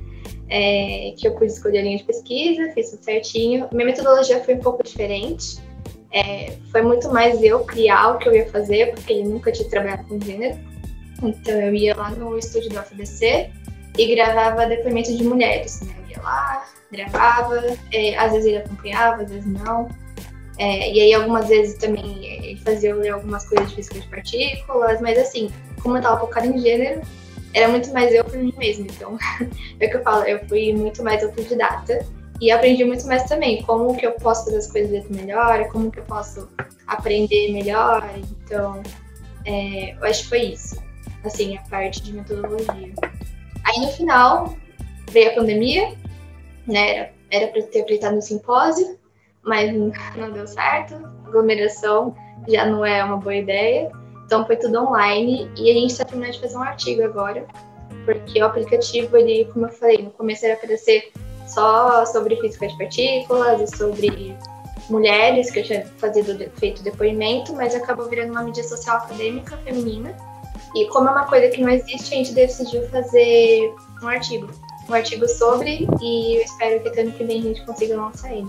[0.52, 3.68] É, que eu pude escolher a linha de pesquisa, fiz tudo certinho.
[3.72, 5.58] Minha metodologia foi um pouco diferente.
[6.12, 9.68] É, foi muito mais eu criar o que eu ia fazer, porque ele nunca tinha
[9.68, 10.58] trabalhado com gênero.
[11.22, 13.50] Então eu ia lá no estúdio do UFBC
[13.98, 15.80] e gravava depoimentos de mulheres.
[15.82, 15.94] Né?
[16.02, 19.88] Eu ia lá, gravava, é, às vezes ele acompanhava, às vezes não.
[20.58, 24.08] É, e aí algumas vezes também ele fazia eu ler algumas coisas de física de
[24.08, 25.50] partículas, mas assim,
[25.82, 27.00] como eu tava focada em gênero,
[27.54, 28.86] era muito mais eu por mim mesma.
[28.86, 29.16] Então,
[29.80, 32.04] é o que eu falo, eu fui muito mais autodidata
[32.40, 35.98] e aprendi muito mais também como que eu posso fazer as coisas melhor, como que
[35.98, 36.48] eu posso
[36.86, 38.08] aprender melhor.
[38.16, 38.82] Então,
[39.44, 40.82] é, eu acho que foi isso,
[41.22, 42.94] assim, a parte de metodologia.
[43.64, 44.56] Aí no final
[45.10, 45.94] veio a pandemia,
[46.66, 47.10] né?
[47.30, 48.98] Era para ter apresentado no simpósio,
[49.42, 49.72] mas
[50.16, 50.94] não deu certo.
[51.26, 52.16] Aglomeração
[52.48, 53.90] já não é uma boa ideia.
[54.24, 57.44] Então foi tudo online e a gente está terminando de fazer um artigo agora,
[58.04, 61.12] porque o aplicativo, ele, como eu falei, no começo era para ser
[61.52, 64.36] só sobre física de partículas e sobre
[64.88, 70.14] mulheres, que eu tinha fazido, feito depoimento, mas acabou virando uma mídia social acadêmica feminina.
[70.74, 74.48] E como é uma coisa que não existe, a gente decidiu fazer um artigo.
[74.88, 78.48] Um artigo sobre, e eu espero que ano que vem a gente consiga lançar ele.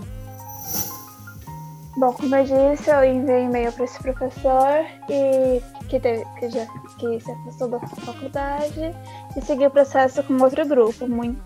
[1.96, 6.66] Bom, como eu disse, eu enviei e-mail para esse professor e que, teve, que, já,
[6.98, 8.96] que se afastou da faculdade
[9.36, 11.38] e segui o processo com outro grupo, muito,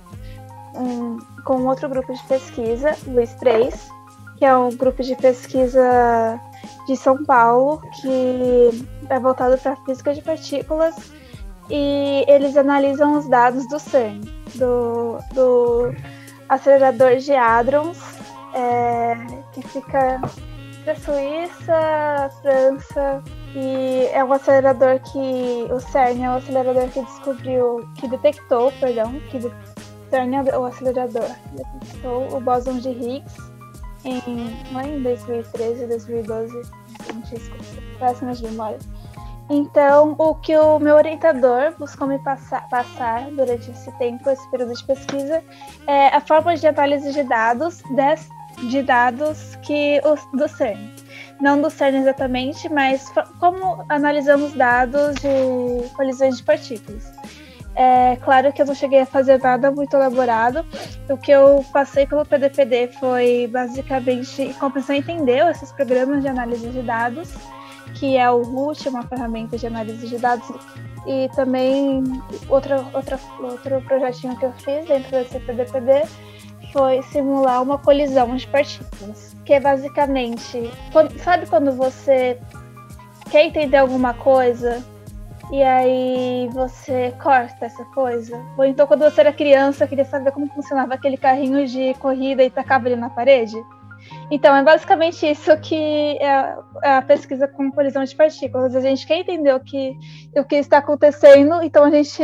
[0.77, 3.89] um, com outro grupo de pesquisa, Luiz 3,
[4.37, 6.41] que é um grupo de pesquisa
[6.87, 10.95] de São Paulo, que é voltado para física de partículas
[11.71, 14.21] e eles analisam os dados do CERN,
[14.55, 15.95] do, do
[16.49, 17.99] acelerador de hadrons,
[18.55, 19.17] é,
[19.53, 20.21] que fica
[20.79, 23.23] entre a Suíça, França,
[23.55, 29.19] e é um acelerador que o CERN é o acelerador que descobriu, que detectou, perdão,
[29.31, 29.39] que
[30.11, 33.57] de, é o acelerador, detectou o bóson de Higgs
[34.07, 34.23] em,
[34.71, 36.63] não é em 2013, 2012,
[37.31, 37.65] desculpa,
[37.99, 38.87] péssimas memórias.
[39.49, 44.75] Então, o que o meu orientador buscou me passar, passar durante esse tempo, esse período
[44.75, 45.43] de pesquisa,
[45.87, 48.29] é a forma de análise de dados des,
[48.69, 50.93] de dados que os, do CERN.
[51.41, 57.13] Não do CERN exatamente, mas como analisamos dados de colisões de partículas.
[57.79, 60.65] É claro que eu não cheguei a fazer nada muito elaborado.
[61.11, 66.67] O que eu passei pelo PDPD foi basicamente começar a entender esses programas de análise
[66.71, 67.35] de dados,
[67.95, 70.49] que é o RUT, uma ferramenta de análise de dados,
[71.07, 72.03] e também
[72.49, 76.03] outra, outra, outro projetinho que eu fiz dentro desse PDPD
[76.73, 82.39] foi simular uma colisão de partículas, que é basicamente, quando, sabe quando você
[83.31, 84.83] quer entender alguma coisa
[85.51, 88.41] e aí você corta essa coisa?
[88.57, 92.51] Ou então quando você era criança queria saber como funcionava aquele carrinho de corrida e
[92.51, 93.57] tacava ele na parede?
[94.31, 98.75] Então, é basicamente isso que é, é a pesquisa com colisão de partículas.
[98.75, 99.97] A gente quer entender o que,
[100.37, 102.23] o que está acontecendo, então a gente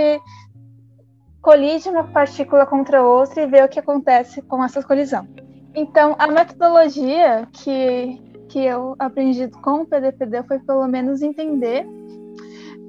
[1.41, 5.27] colide uma partícula contra outra e ver o que acontece com essa colisão.
[5.75, 11.87] Então, a metodologia que, que eu aprendi com o PDPD foi pelo menos entender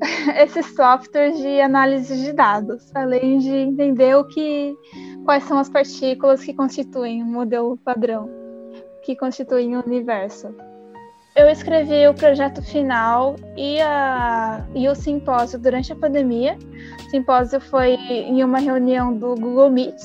[0.37, 4.75] esses softwares de análise de dados, além de entender o que,
[5.23, 8.29] quais são as partículas que constituem o modelo padrão,
[9.03, 10.53] que constituem o universo.
[11.35, 16.55] Eu escrevi o projeto final e, a, e o simpósio durante a pandemia.
[16.99, 19.99] O simpósio foi em uma reunião do Google Meet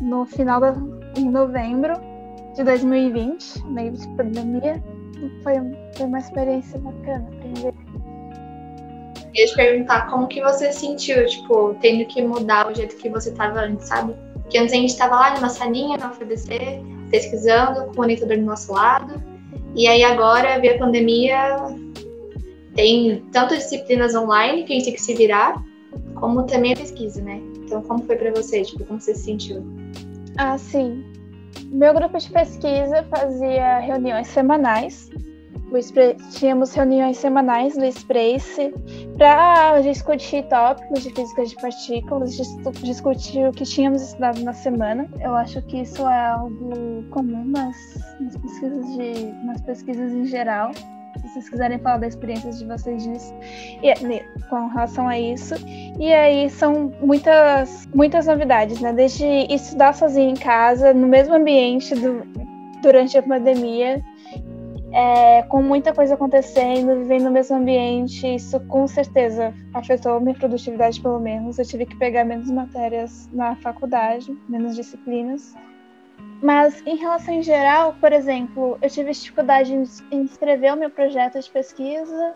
[0.00, 0.72] no final da,
[1.16, 1.94] em novembro
[2.54, 4.80] de 2020, meio de pandemia.
[5.42, 5.54] Foi,
[5.96, 7.74] foi uma experiência bacana aprender.
[9.34, 13.08] Eu ia te perguntar como que você sentiu, tipo, tendo que mudar o jeito que
[13.08, 14.14] você estava antes, sabe?
[14.34, 18.36] Porque antes a gente estava lá numa salinha na UFBC, pesquisando, com o monitor do
[18.38, 19.22] nosso lado.
[19.76, 21.56] E aí agora, via pandemia,
[22.74, 25.62] tem tanto disciplinas online que a gente tem que se virar,
[26.14, 27.40] como também a pesquisa, né?
[27.58, 28.62] Então, como foi para você?
[28.62, 29.64] Tipo, como você se sentiu?
[30.36, 31.04] Ah, sim.
[31.66, 35.08] Meu grupo de pesquisa fazia reuniões semanais.
[36.32, 38.72] Tínhamos reuniões semanais no Sprace
[39.16, 42.36] para discutir tópicos de física de partículas,
[42.82, 45.08] discutir o que tínhamos estudado na semana.
[45.20, 47.76] Eu acho que isso é algo comum nas,
[48.18, 50.72] nas pesquisas, de, nas pesquisas em geral.
[51.22, 53.32] vocês quiserem falar da experiência de vocês disso,
[53.82, 53.94] e,
[54.48, 55.54] com relação a isso.
[56.00, 58.92] E aí são muitas, muitas novidades, né?
[58.92, 62.22] Desde estudar sozinho em casa, no mesmo ambiente do,
[62.82, 64.02] durante a pandemia,
[64.92, 71.00] é, com muita coisa acontecendo, vivendo no mesmo ambiente, isso com certeza afetou minha produtividade,
[71.00, 71.58] pelo menos.
[71.58, 75.54] Eu tive que pegar menos matérias na faculdade, menos disciplinas.
[76.42, 79.74] Mas em relação em geral, por exemplo, eu tive dificuldade
[80.10, 82.34] em escrever o meu projeto de pesquisa,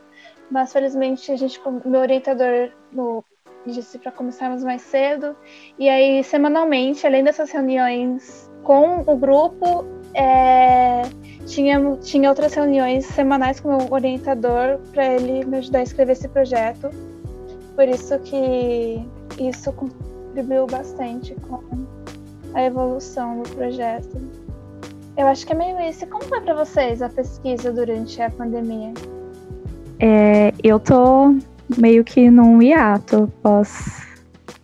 [0.50, 3.24] mas felizmente a gente, meu orientador no,
[3.66, 5.34] disse para começarmos mais cedo.
[5.78, 9.84] E aí, semanalmente, além dessas reuniões com o grupo,
[10.14, 11.02] é,
[11.46, 16.12] tinha, tinha outras reuniões semanais com o meu orientador para ele me ajudar a escrever
[16.12, 16.90] esse projeto.
[17.74, 19.04] Por isso que
[19.38, 21.60] isso contribuiu bastante com
[22.54, 24.16] a evolução do projeto.
[25.16, 26.06] Eu acho que é meio isso.
[26.06, 28.92] Como foi para vocês a pesquisa durante a pandemia?
[30.00, 31.36] É, eu tô
[31.78, 34.02] meio que num hiato após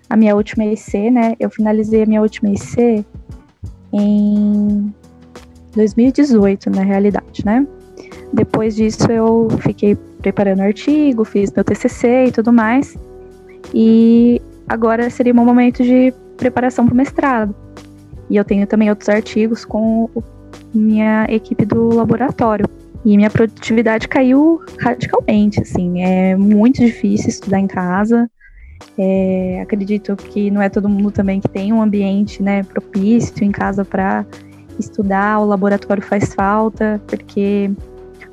[0.08, 1.34] a minha última IC, né?
[1.38, 3.04] Eu finalizei a minha última IC
[3.92, 4.92] em
[5.74, 7.66] 2018, na realidade, né?
[8.32, 12.96] Depois disso eu fiquei preparando artigo, fiz meu TCC e tudo mais.
[13.74, 17.54] E agora seria um momento de preparação para o mestrado.
[18.28, 20.08] E eu tenho também outros artigos com
[20.72, 22.66] minha equipe do laboratório.
[23.04, 26.02] E minha produtividade caiu radicalmente, assim.
[26.02, 28.30] É muito difícil estudar em casa.
[28.96, 33.50] É, acredito que não é todo mundo também que tem um ambiente né, propício em
[33.50, 34.24] casa para
[34.78, 35.40] estudar.
[35.40, 37.70] O laboratório faz falta, porque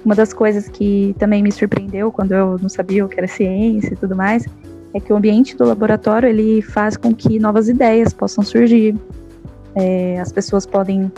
[0.05, 3.93] uma das coisas que também me surpreendeu quando eu não sabia o que era ciência
[3.93, 4.45] e tudo mais
[4.93, 8.95] é que o ambiente do laboratório ele faz com que novas ideias possam surgir
[9.77, 11.11] é, as pessoas podem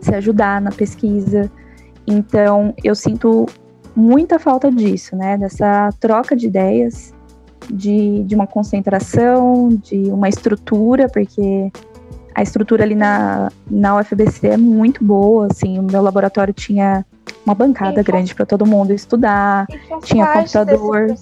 [0.00, 1.50] se ajudar na pesquisa.
[2.06, 3.46] Então, eu sinto
[3.94, 5.38] muita falta disso, né?
[5.38, 7.14] Dessa troca de ideias,
[7.72, 11.70] de, de uma concentração, de uma estrutura, porque
[12.34, 17.06] a estrutura ali na, na UFBC é muito boa, assim, o meu laboratório tinha
[17.46, 19.66] uma bancada grande para todo mundo estudar,
[20.02, 21.14] tinha computador.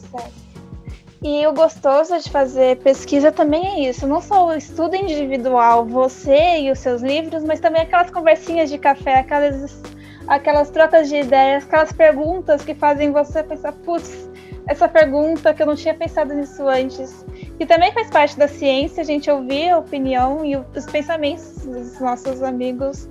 [1.22, 6.60] E o gostoso de fazer pesquisa também é isso, não só o estudo individual, você
[6.62, 9.80] e os seus livros, mas também aquelas conversinhas de café, aquelas,
[10.26, 14.28] aquelas trocas de ideias, aquelas perguntas que fazem você pensar, putz,
[14.66, 17.24] essa pergunta que eu não tinha pensado nisso antes.
[17.58, 22.00] Que também faz parte da ciência, a gente ouvir a opinião e os pensamentos dos
[22.00, 23.08] nossos amigos,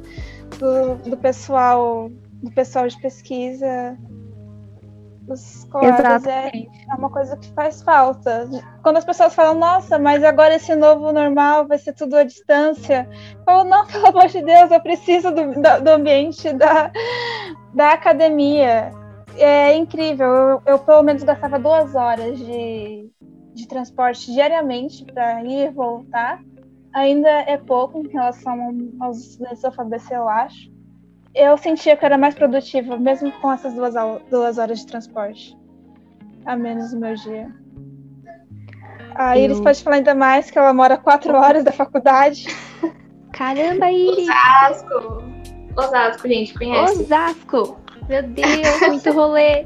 [0.57, 2.09] do, do pessoal,
[2.41, 3.97] do pessoal de pesquisa,
[5.27, 8.49] os colegas é, é, uma coisa que faz falta.
[8.83, 13.07] Quando as pessoas falam, nossa, mas agora esse novo normal vai ser tudo à distância,
[13.37, 16.91] eu falo, não, pelo amor de Deus, eu preciso do, do ambiente da,
[17.73, 18.91] da academia.
[19.43, 23.09] É incrível, eu, eu pelo menos gastava duas horas de,
[23.53, 26.41] de transporte diariamente para ir e voltar.
[26.93, 28.55] Ainda é pouco em relação
[28.99, 30.71] aos estudantes da FABC, eu acho
[31.33, 33.93] eu sentia que eu era mais produtiva, mesmo com essas duas,
[34.29, 35.57] duas horas de transporte
[36.45, 37.53] a menos no meu dia.
[39.15, 39.63] A Iris eu...
[39.63, 42.47] pode falar ainda mais que ela mora quatro horas da faculdade.
[43.33, 44.27] Caramba, Iris!
[44.27, 45.23] Osasco!
[45.77, 47.01] Osasco, gente, conhece?
[47.01, 47.80] Osasco!
[48.11, 49.65] Meu Deus, muito rolê!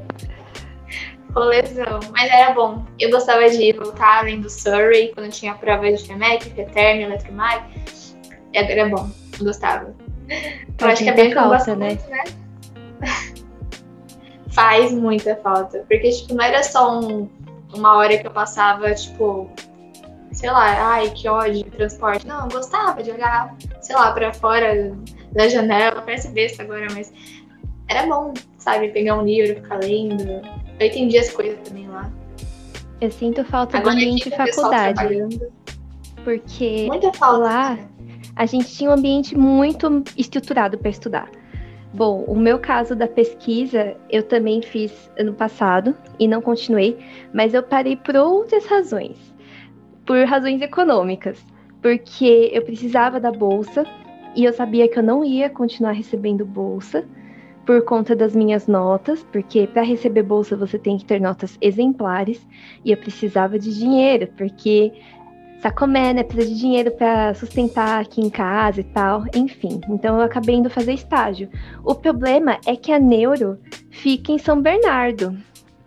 [1.34, 2.86] Rolezão, mas era bom.
[2.96, 7.64] Eu gostava de voltar além do Surrey, quando tinha prova de FEMEC, FETERN, Eletromag.
[8.52, 9.92] Era bom, gostava.
[10.80, 11.88] Eu acho que é bem falta, né?
[11.88, 12.24] Muito, né?
[14.54, 15.84] Faz muita falta.
[15.88, 17.28] Porque, tipo, não era só um,
[17.74, 19.50] uma hora que eu passava, tipo,
[20.30, 22.24] sei lá, ai, que ódio transporte.
[22.24, 24.96] Não, eu gostava de olhar, sei lá, pra fora
[25.32, 26.00] da janela.
[26.02, 27.12] Parece besta agora, mas
[27.88, 28.88] era bom, sabe?
[28.88, 30.42] Pegar um livro, ficar lendo.
[30.78, 32.10] Eu entendi as coisas também lá.
[33.00, 35.50] Eu sinto falta agora do ambiente de faculdade.
[36.24, 37.74] Porque Muita falta, lá.
[37.74, 37.88] Né?
[38.34, 41.30] a gente tinha um ambiente muito estruturado para estudar.
[41.94, 46.98] Bom, o meu caso da pesquisa eu também fiz ano passado e não continuei,
[47.32, 49.16] mas eu parei por outras razões.
[50.04, 51.42] Por razões econômicas,
[51.80, 53.84] porque eu precisava da bolsa
[54.34, 57.06] e eu sabia que eu não ia continuar recebendo bolsa
[57.66, 62.46] por conta das minhas notas, porque para receber bolsa você tem que ter notas exemplares
[62.84, 64.92] e eu precisava de dinheiro, porque
[65.60, 66.22] Sacomé, né?
[66.22, 69.24] Precisa de dinheiro para sustentar aqui em casa e tal.
[69.34, 71.48] Enfim, então eu acabei indo fazer estágio.
[71.82, 73.58] O problema é que a Neuro
[73.90, 75.36] fica em São Bernardo.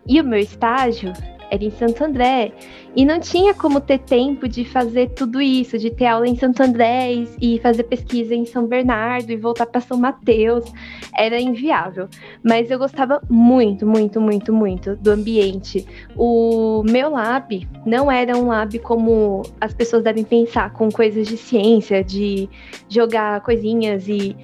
[0.07, 1.13] E o meu estágio
[1.50, 2.52] era em Santo André.
[2.95, 6.62] E não tinha como ter tempo de fazer tudo isso, de ter aula em Santo
[6.62, 10.72] André e fazer pesquisa em São Bernardo e voltar para São Mateus.
[11.16, 12.08] Era inviável.
[12.43, 15.86] Mas eu gostava muito, muito, muito, muito do ambiente.
[16.16, 21.38] O meu lab não era um lab como as pessoas devem pensar, com coisas de
[21.38, 22.50] ciência, de
[22.89, 24.36] jogar coisinhas e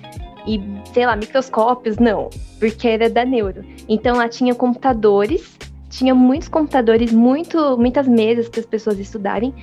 [0.47, 0.61] e,
[0.93, 2.29] sei lá, microscópios, não,
[2.59, 3.65] porque era da neuro.
[3.89, 5.54] Então lá tinha computadores,
[5.97, 9.53] tinha muitos computadores, muito, muitas mesas para as pessoas estudarem,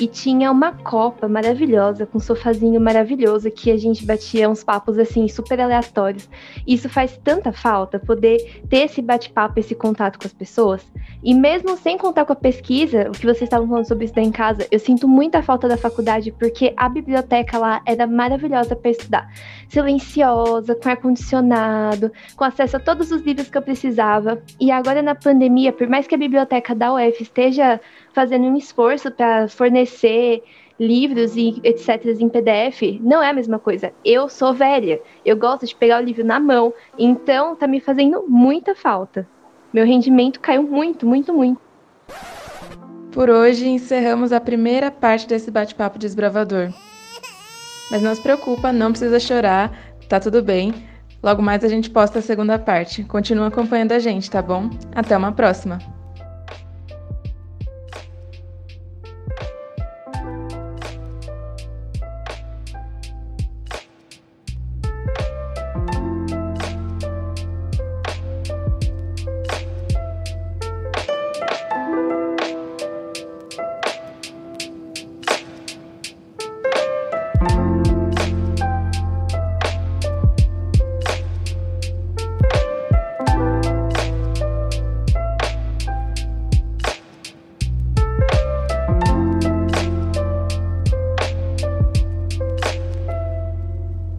[0.00, 4.98] e tinha uma copa maravilhosa, com um sofazinho maravilhoso, que a gente batia uns papos
[4.98, 6.28] assim, super aleatórios.
[6.66, 10.84] Isso faz tanta falta, poder ter esse bate-papo, esse contato com as pessoas.
[11.22, 14.32] E mesmo sem contar com a pesquisa, o que vocês estavam falando sobre isso em
[14.32, 19.32] casa, eu sinto muita falta da faculdade, porque a biblioteca lá era maravilhosa para estudar.
[19.68, 24.42] Silenciosa, com ar-condicionado, com acesso a todos os livros que eu precisava.
[24.60, 27.80] E agora na pandemia, por mais que a biblioteca da UF esteja
[28.12, 30.42] fazendo um esforço para fornecer
[30.78, 33.92] livros e etc em PDF, não é a mesma coisa.
[34.04, 38.24] Eu sou velha, eu gosto de pegar o livro na mão, então tá me fazendo
[38.28, 39.26] muita falta.
[39.72, 41.60] Meu rendimento caiu muito, muito, muito.
[43.12, 46.70] Por hoje encerramos a primeira parte desse bate-papo desbravador.
[47.90, 49.70] Mas não se preocupa, não precisa chorar,
[50.08, 50.74] tá tudo bem.
[51.22, 53.04] Logo mais a gente posta a segunda parte.
[53.04, 54.68] Continua acompanhando a gente, tá bom?
[54.94, 56.01] Até uma próxima!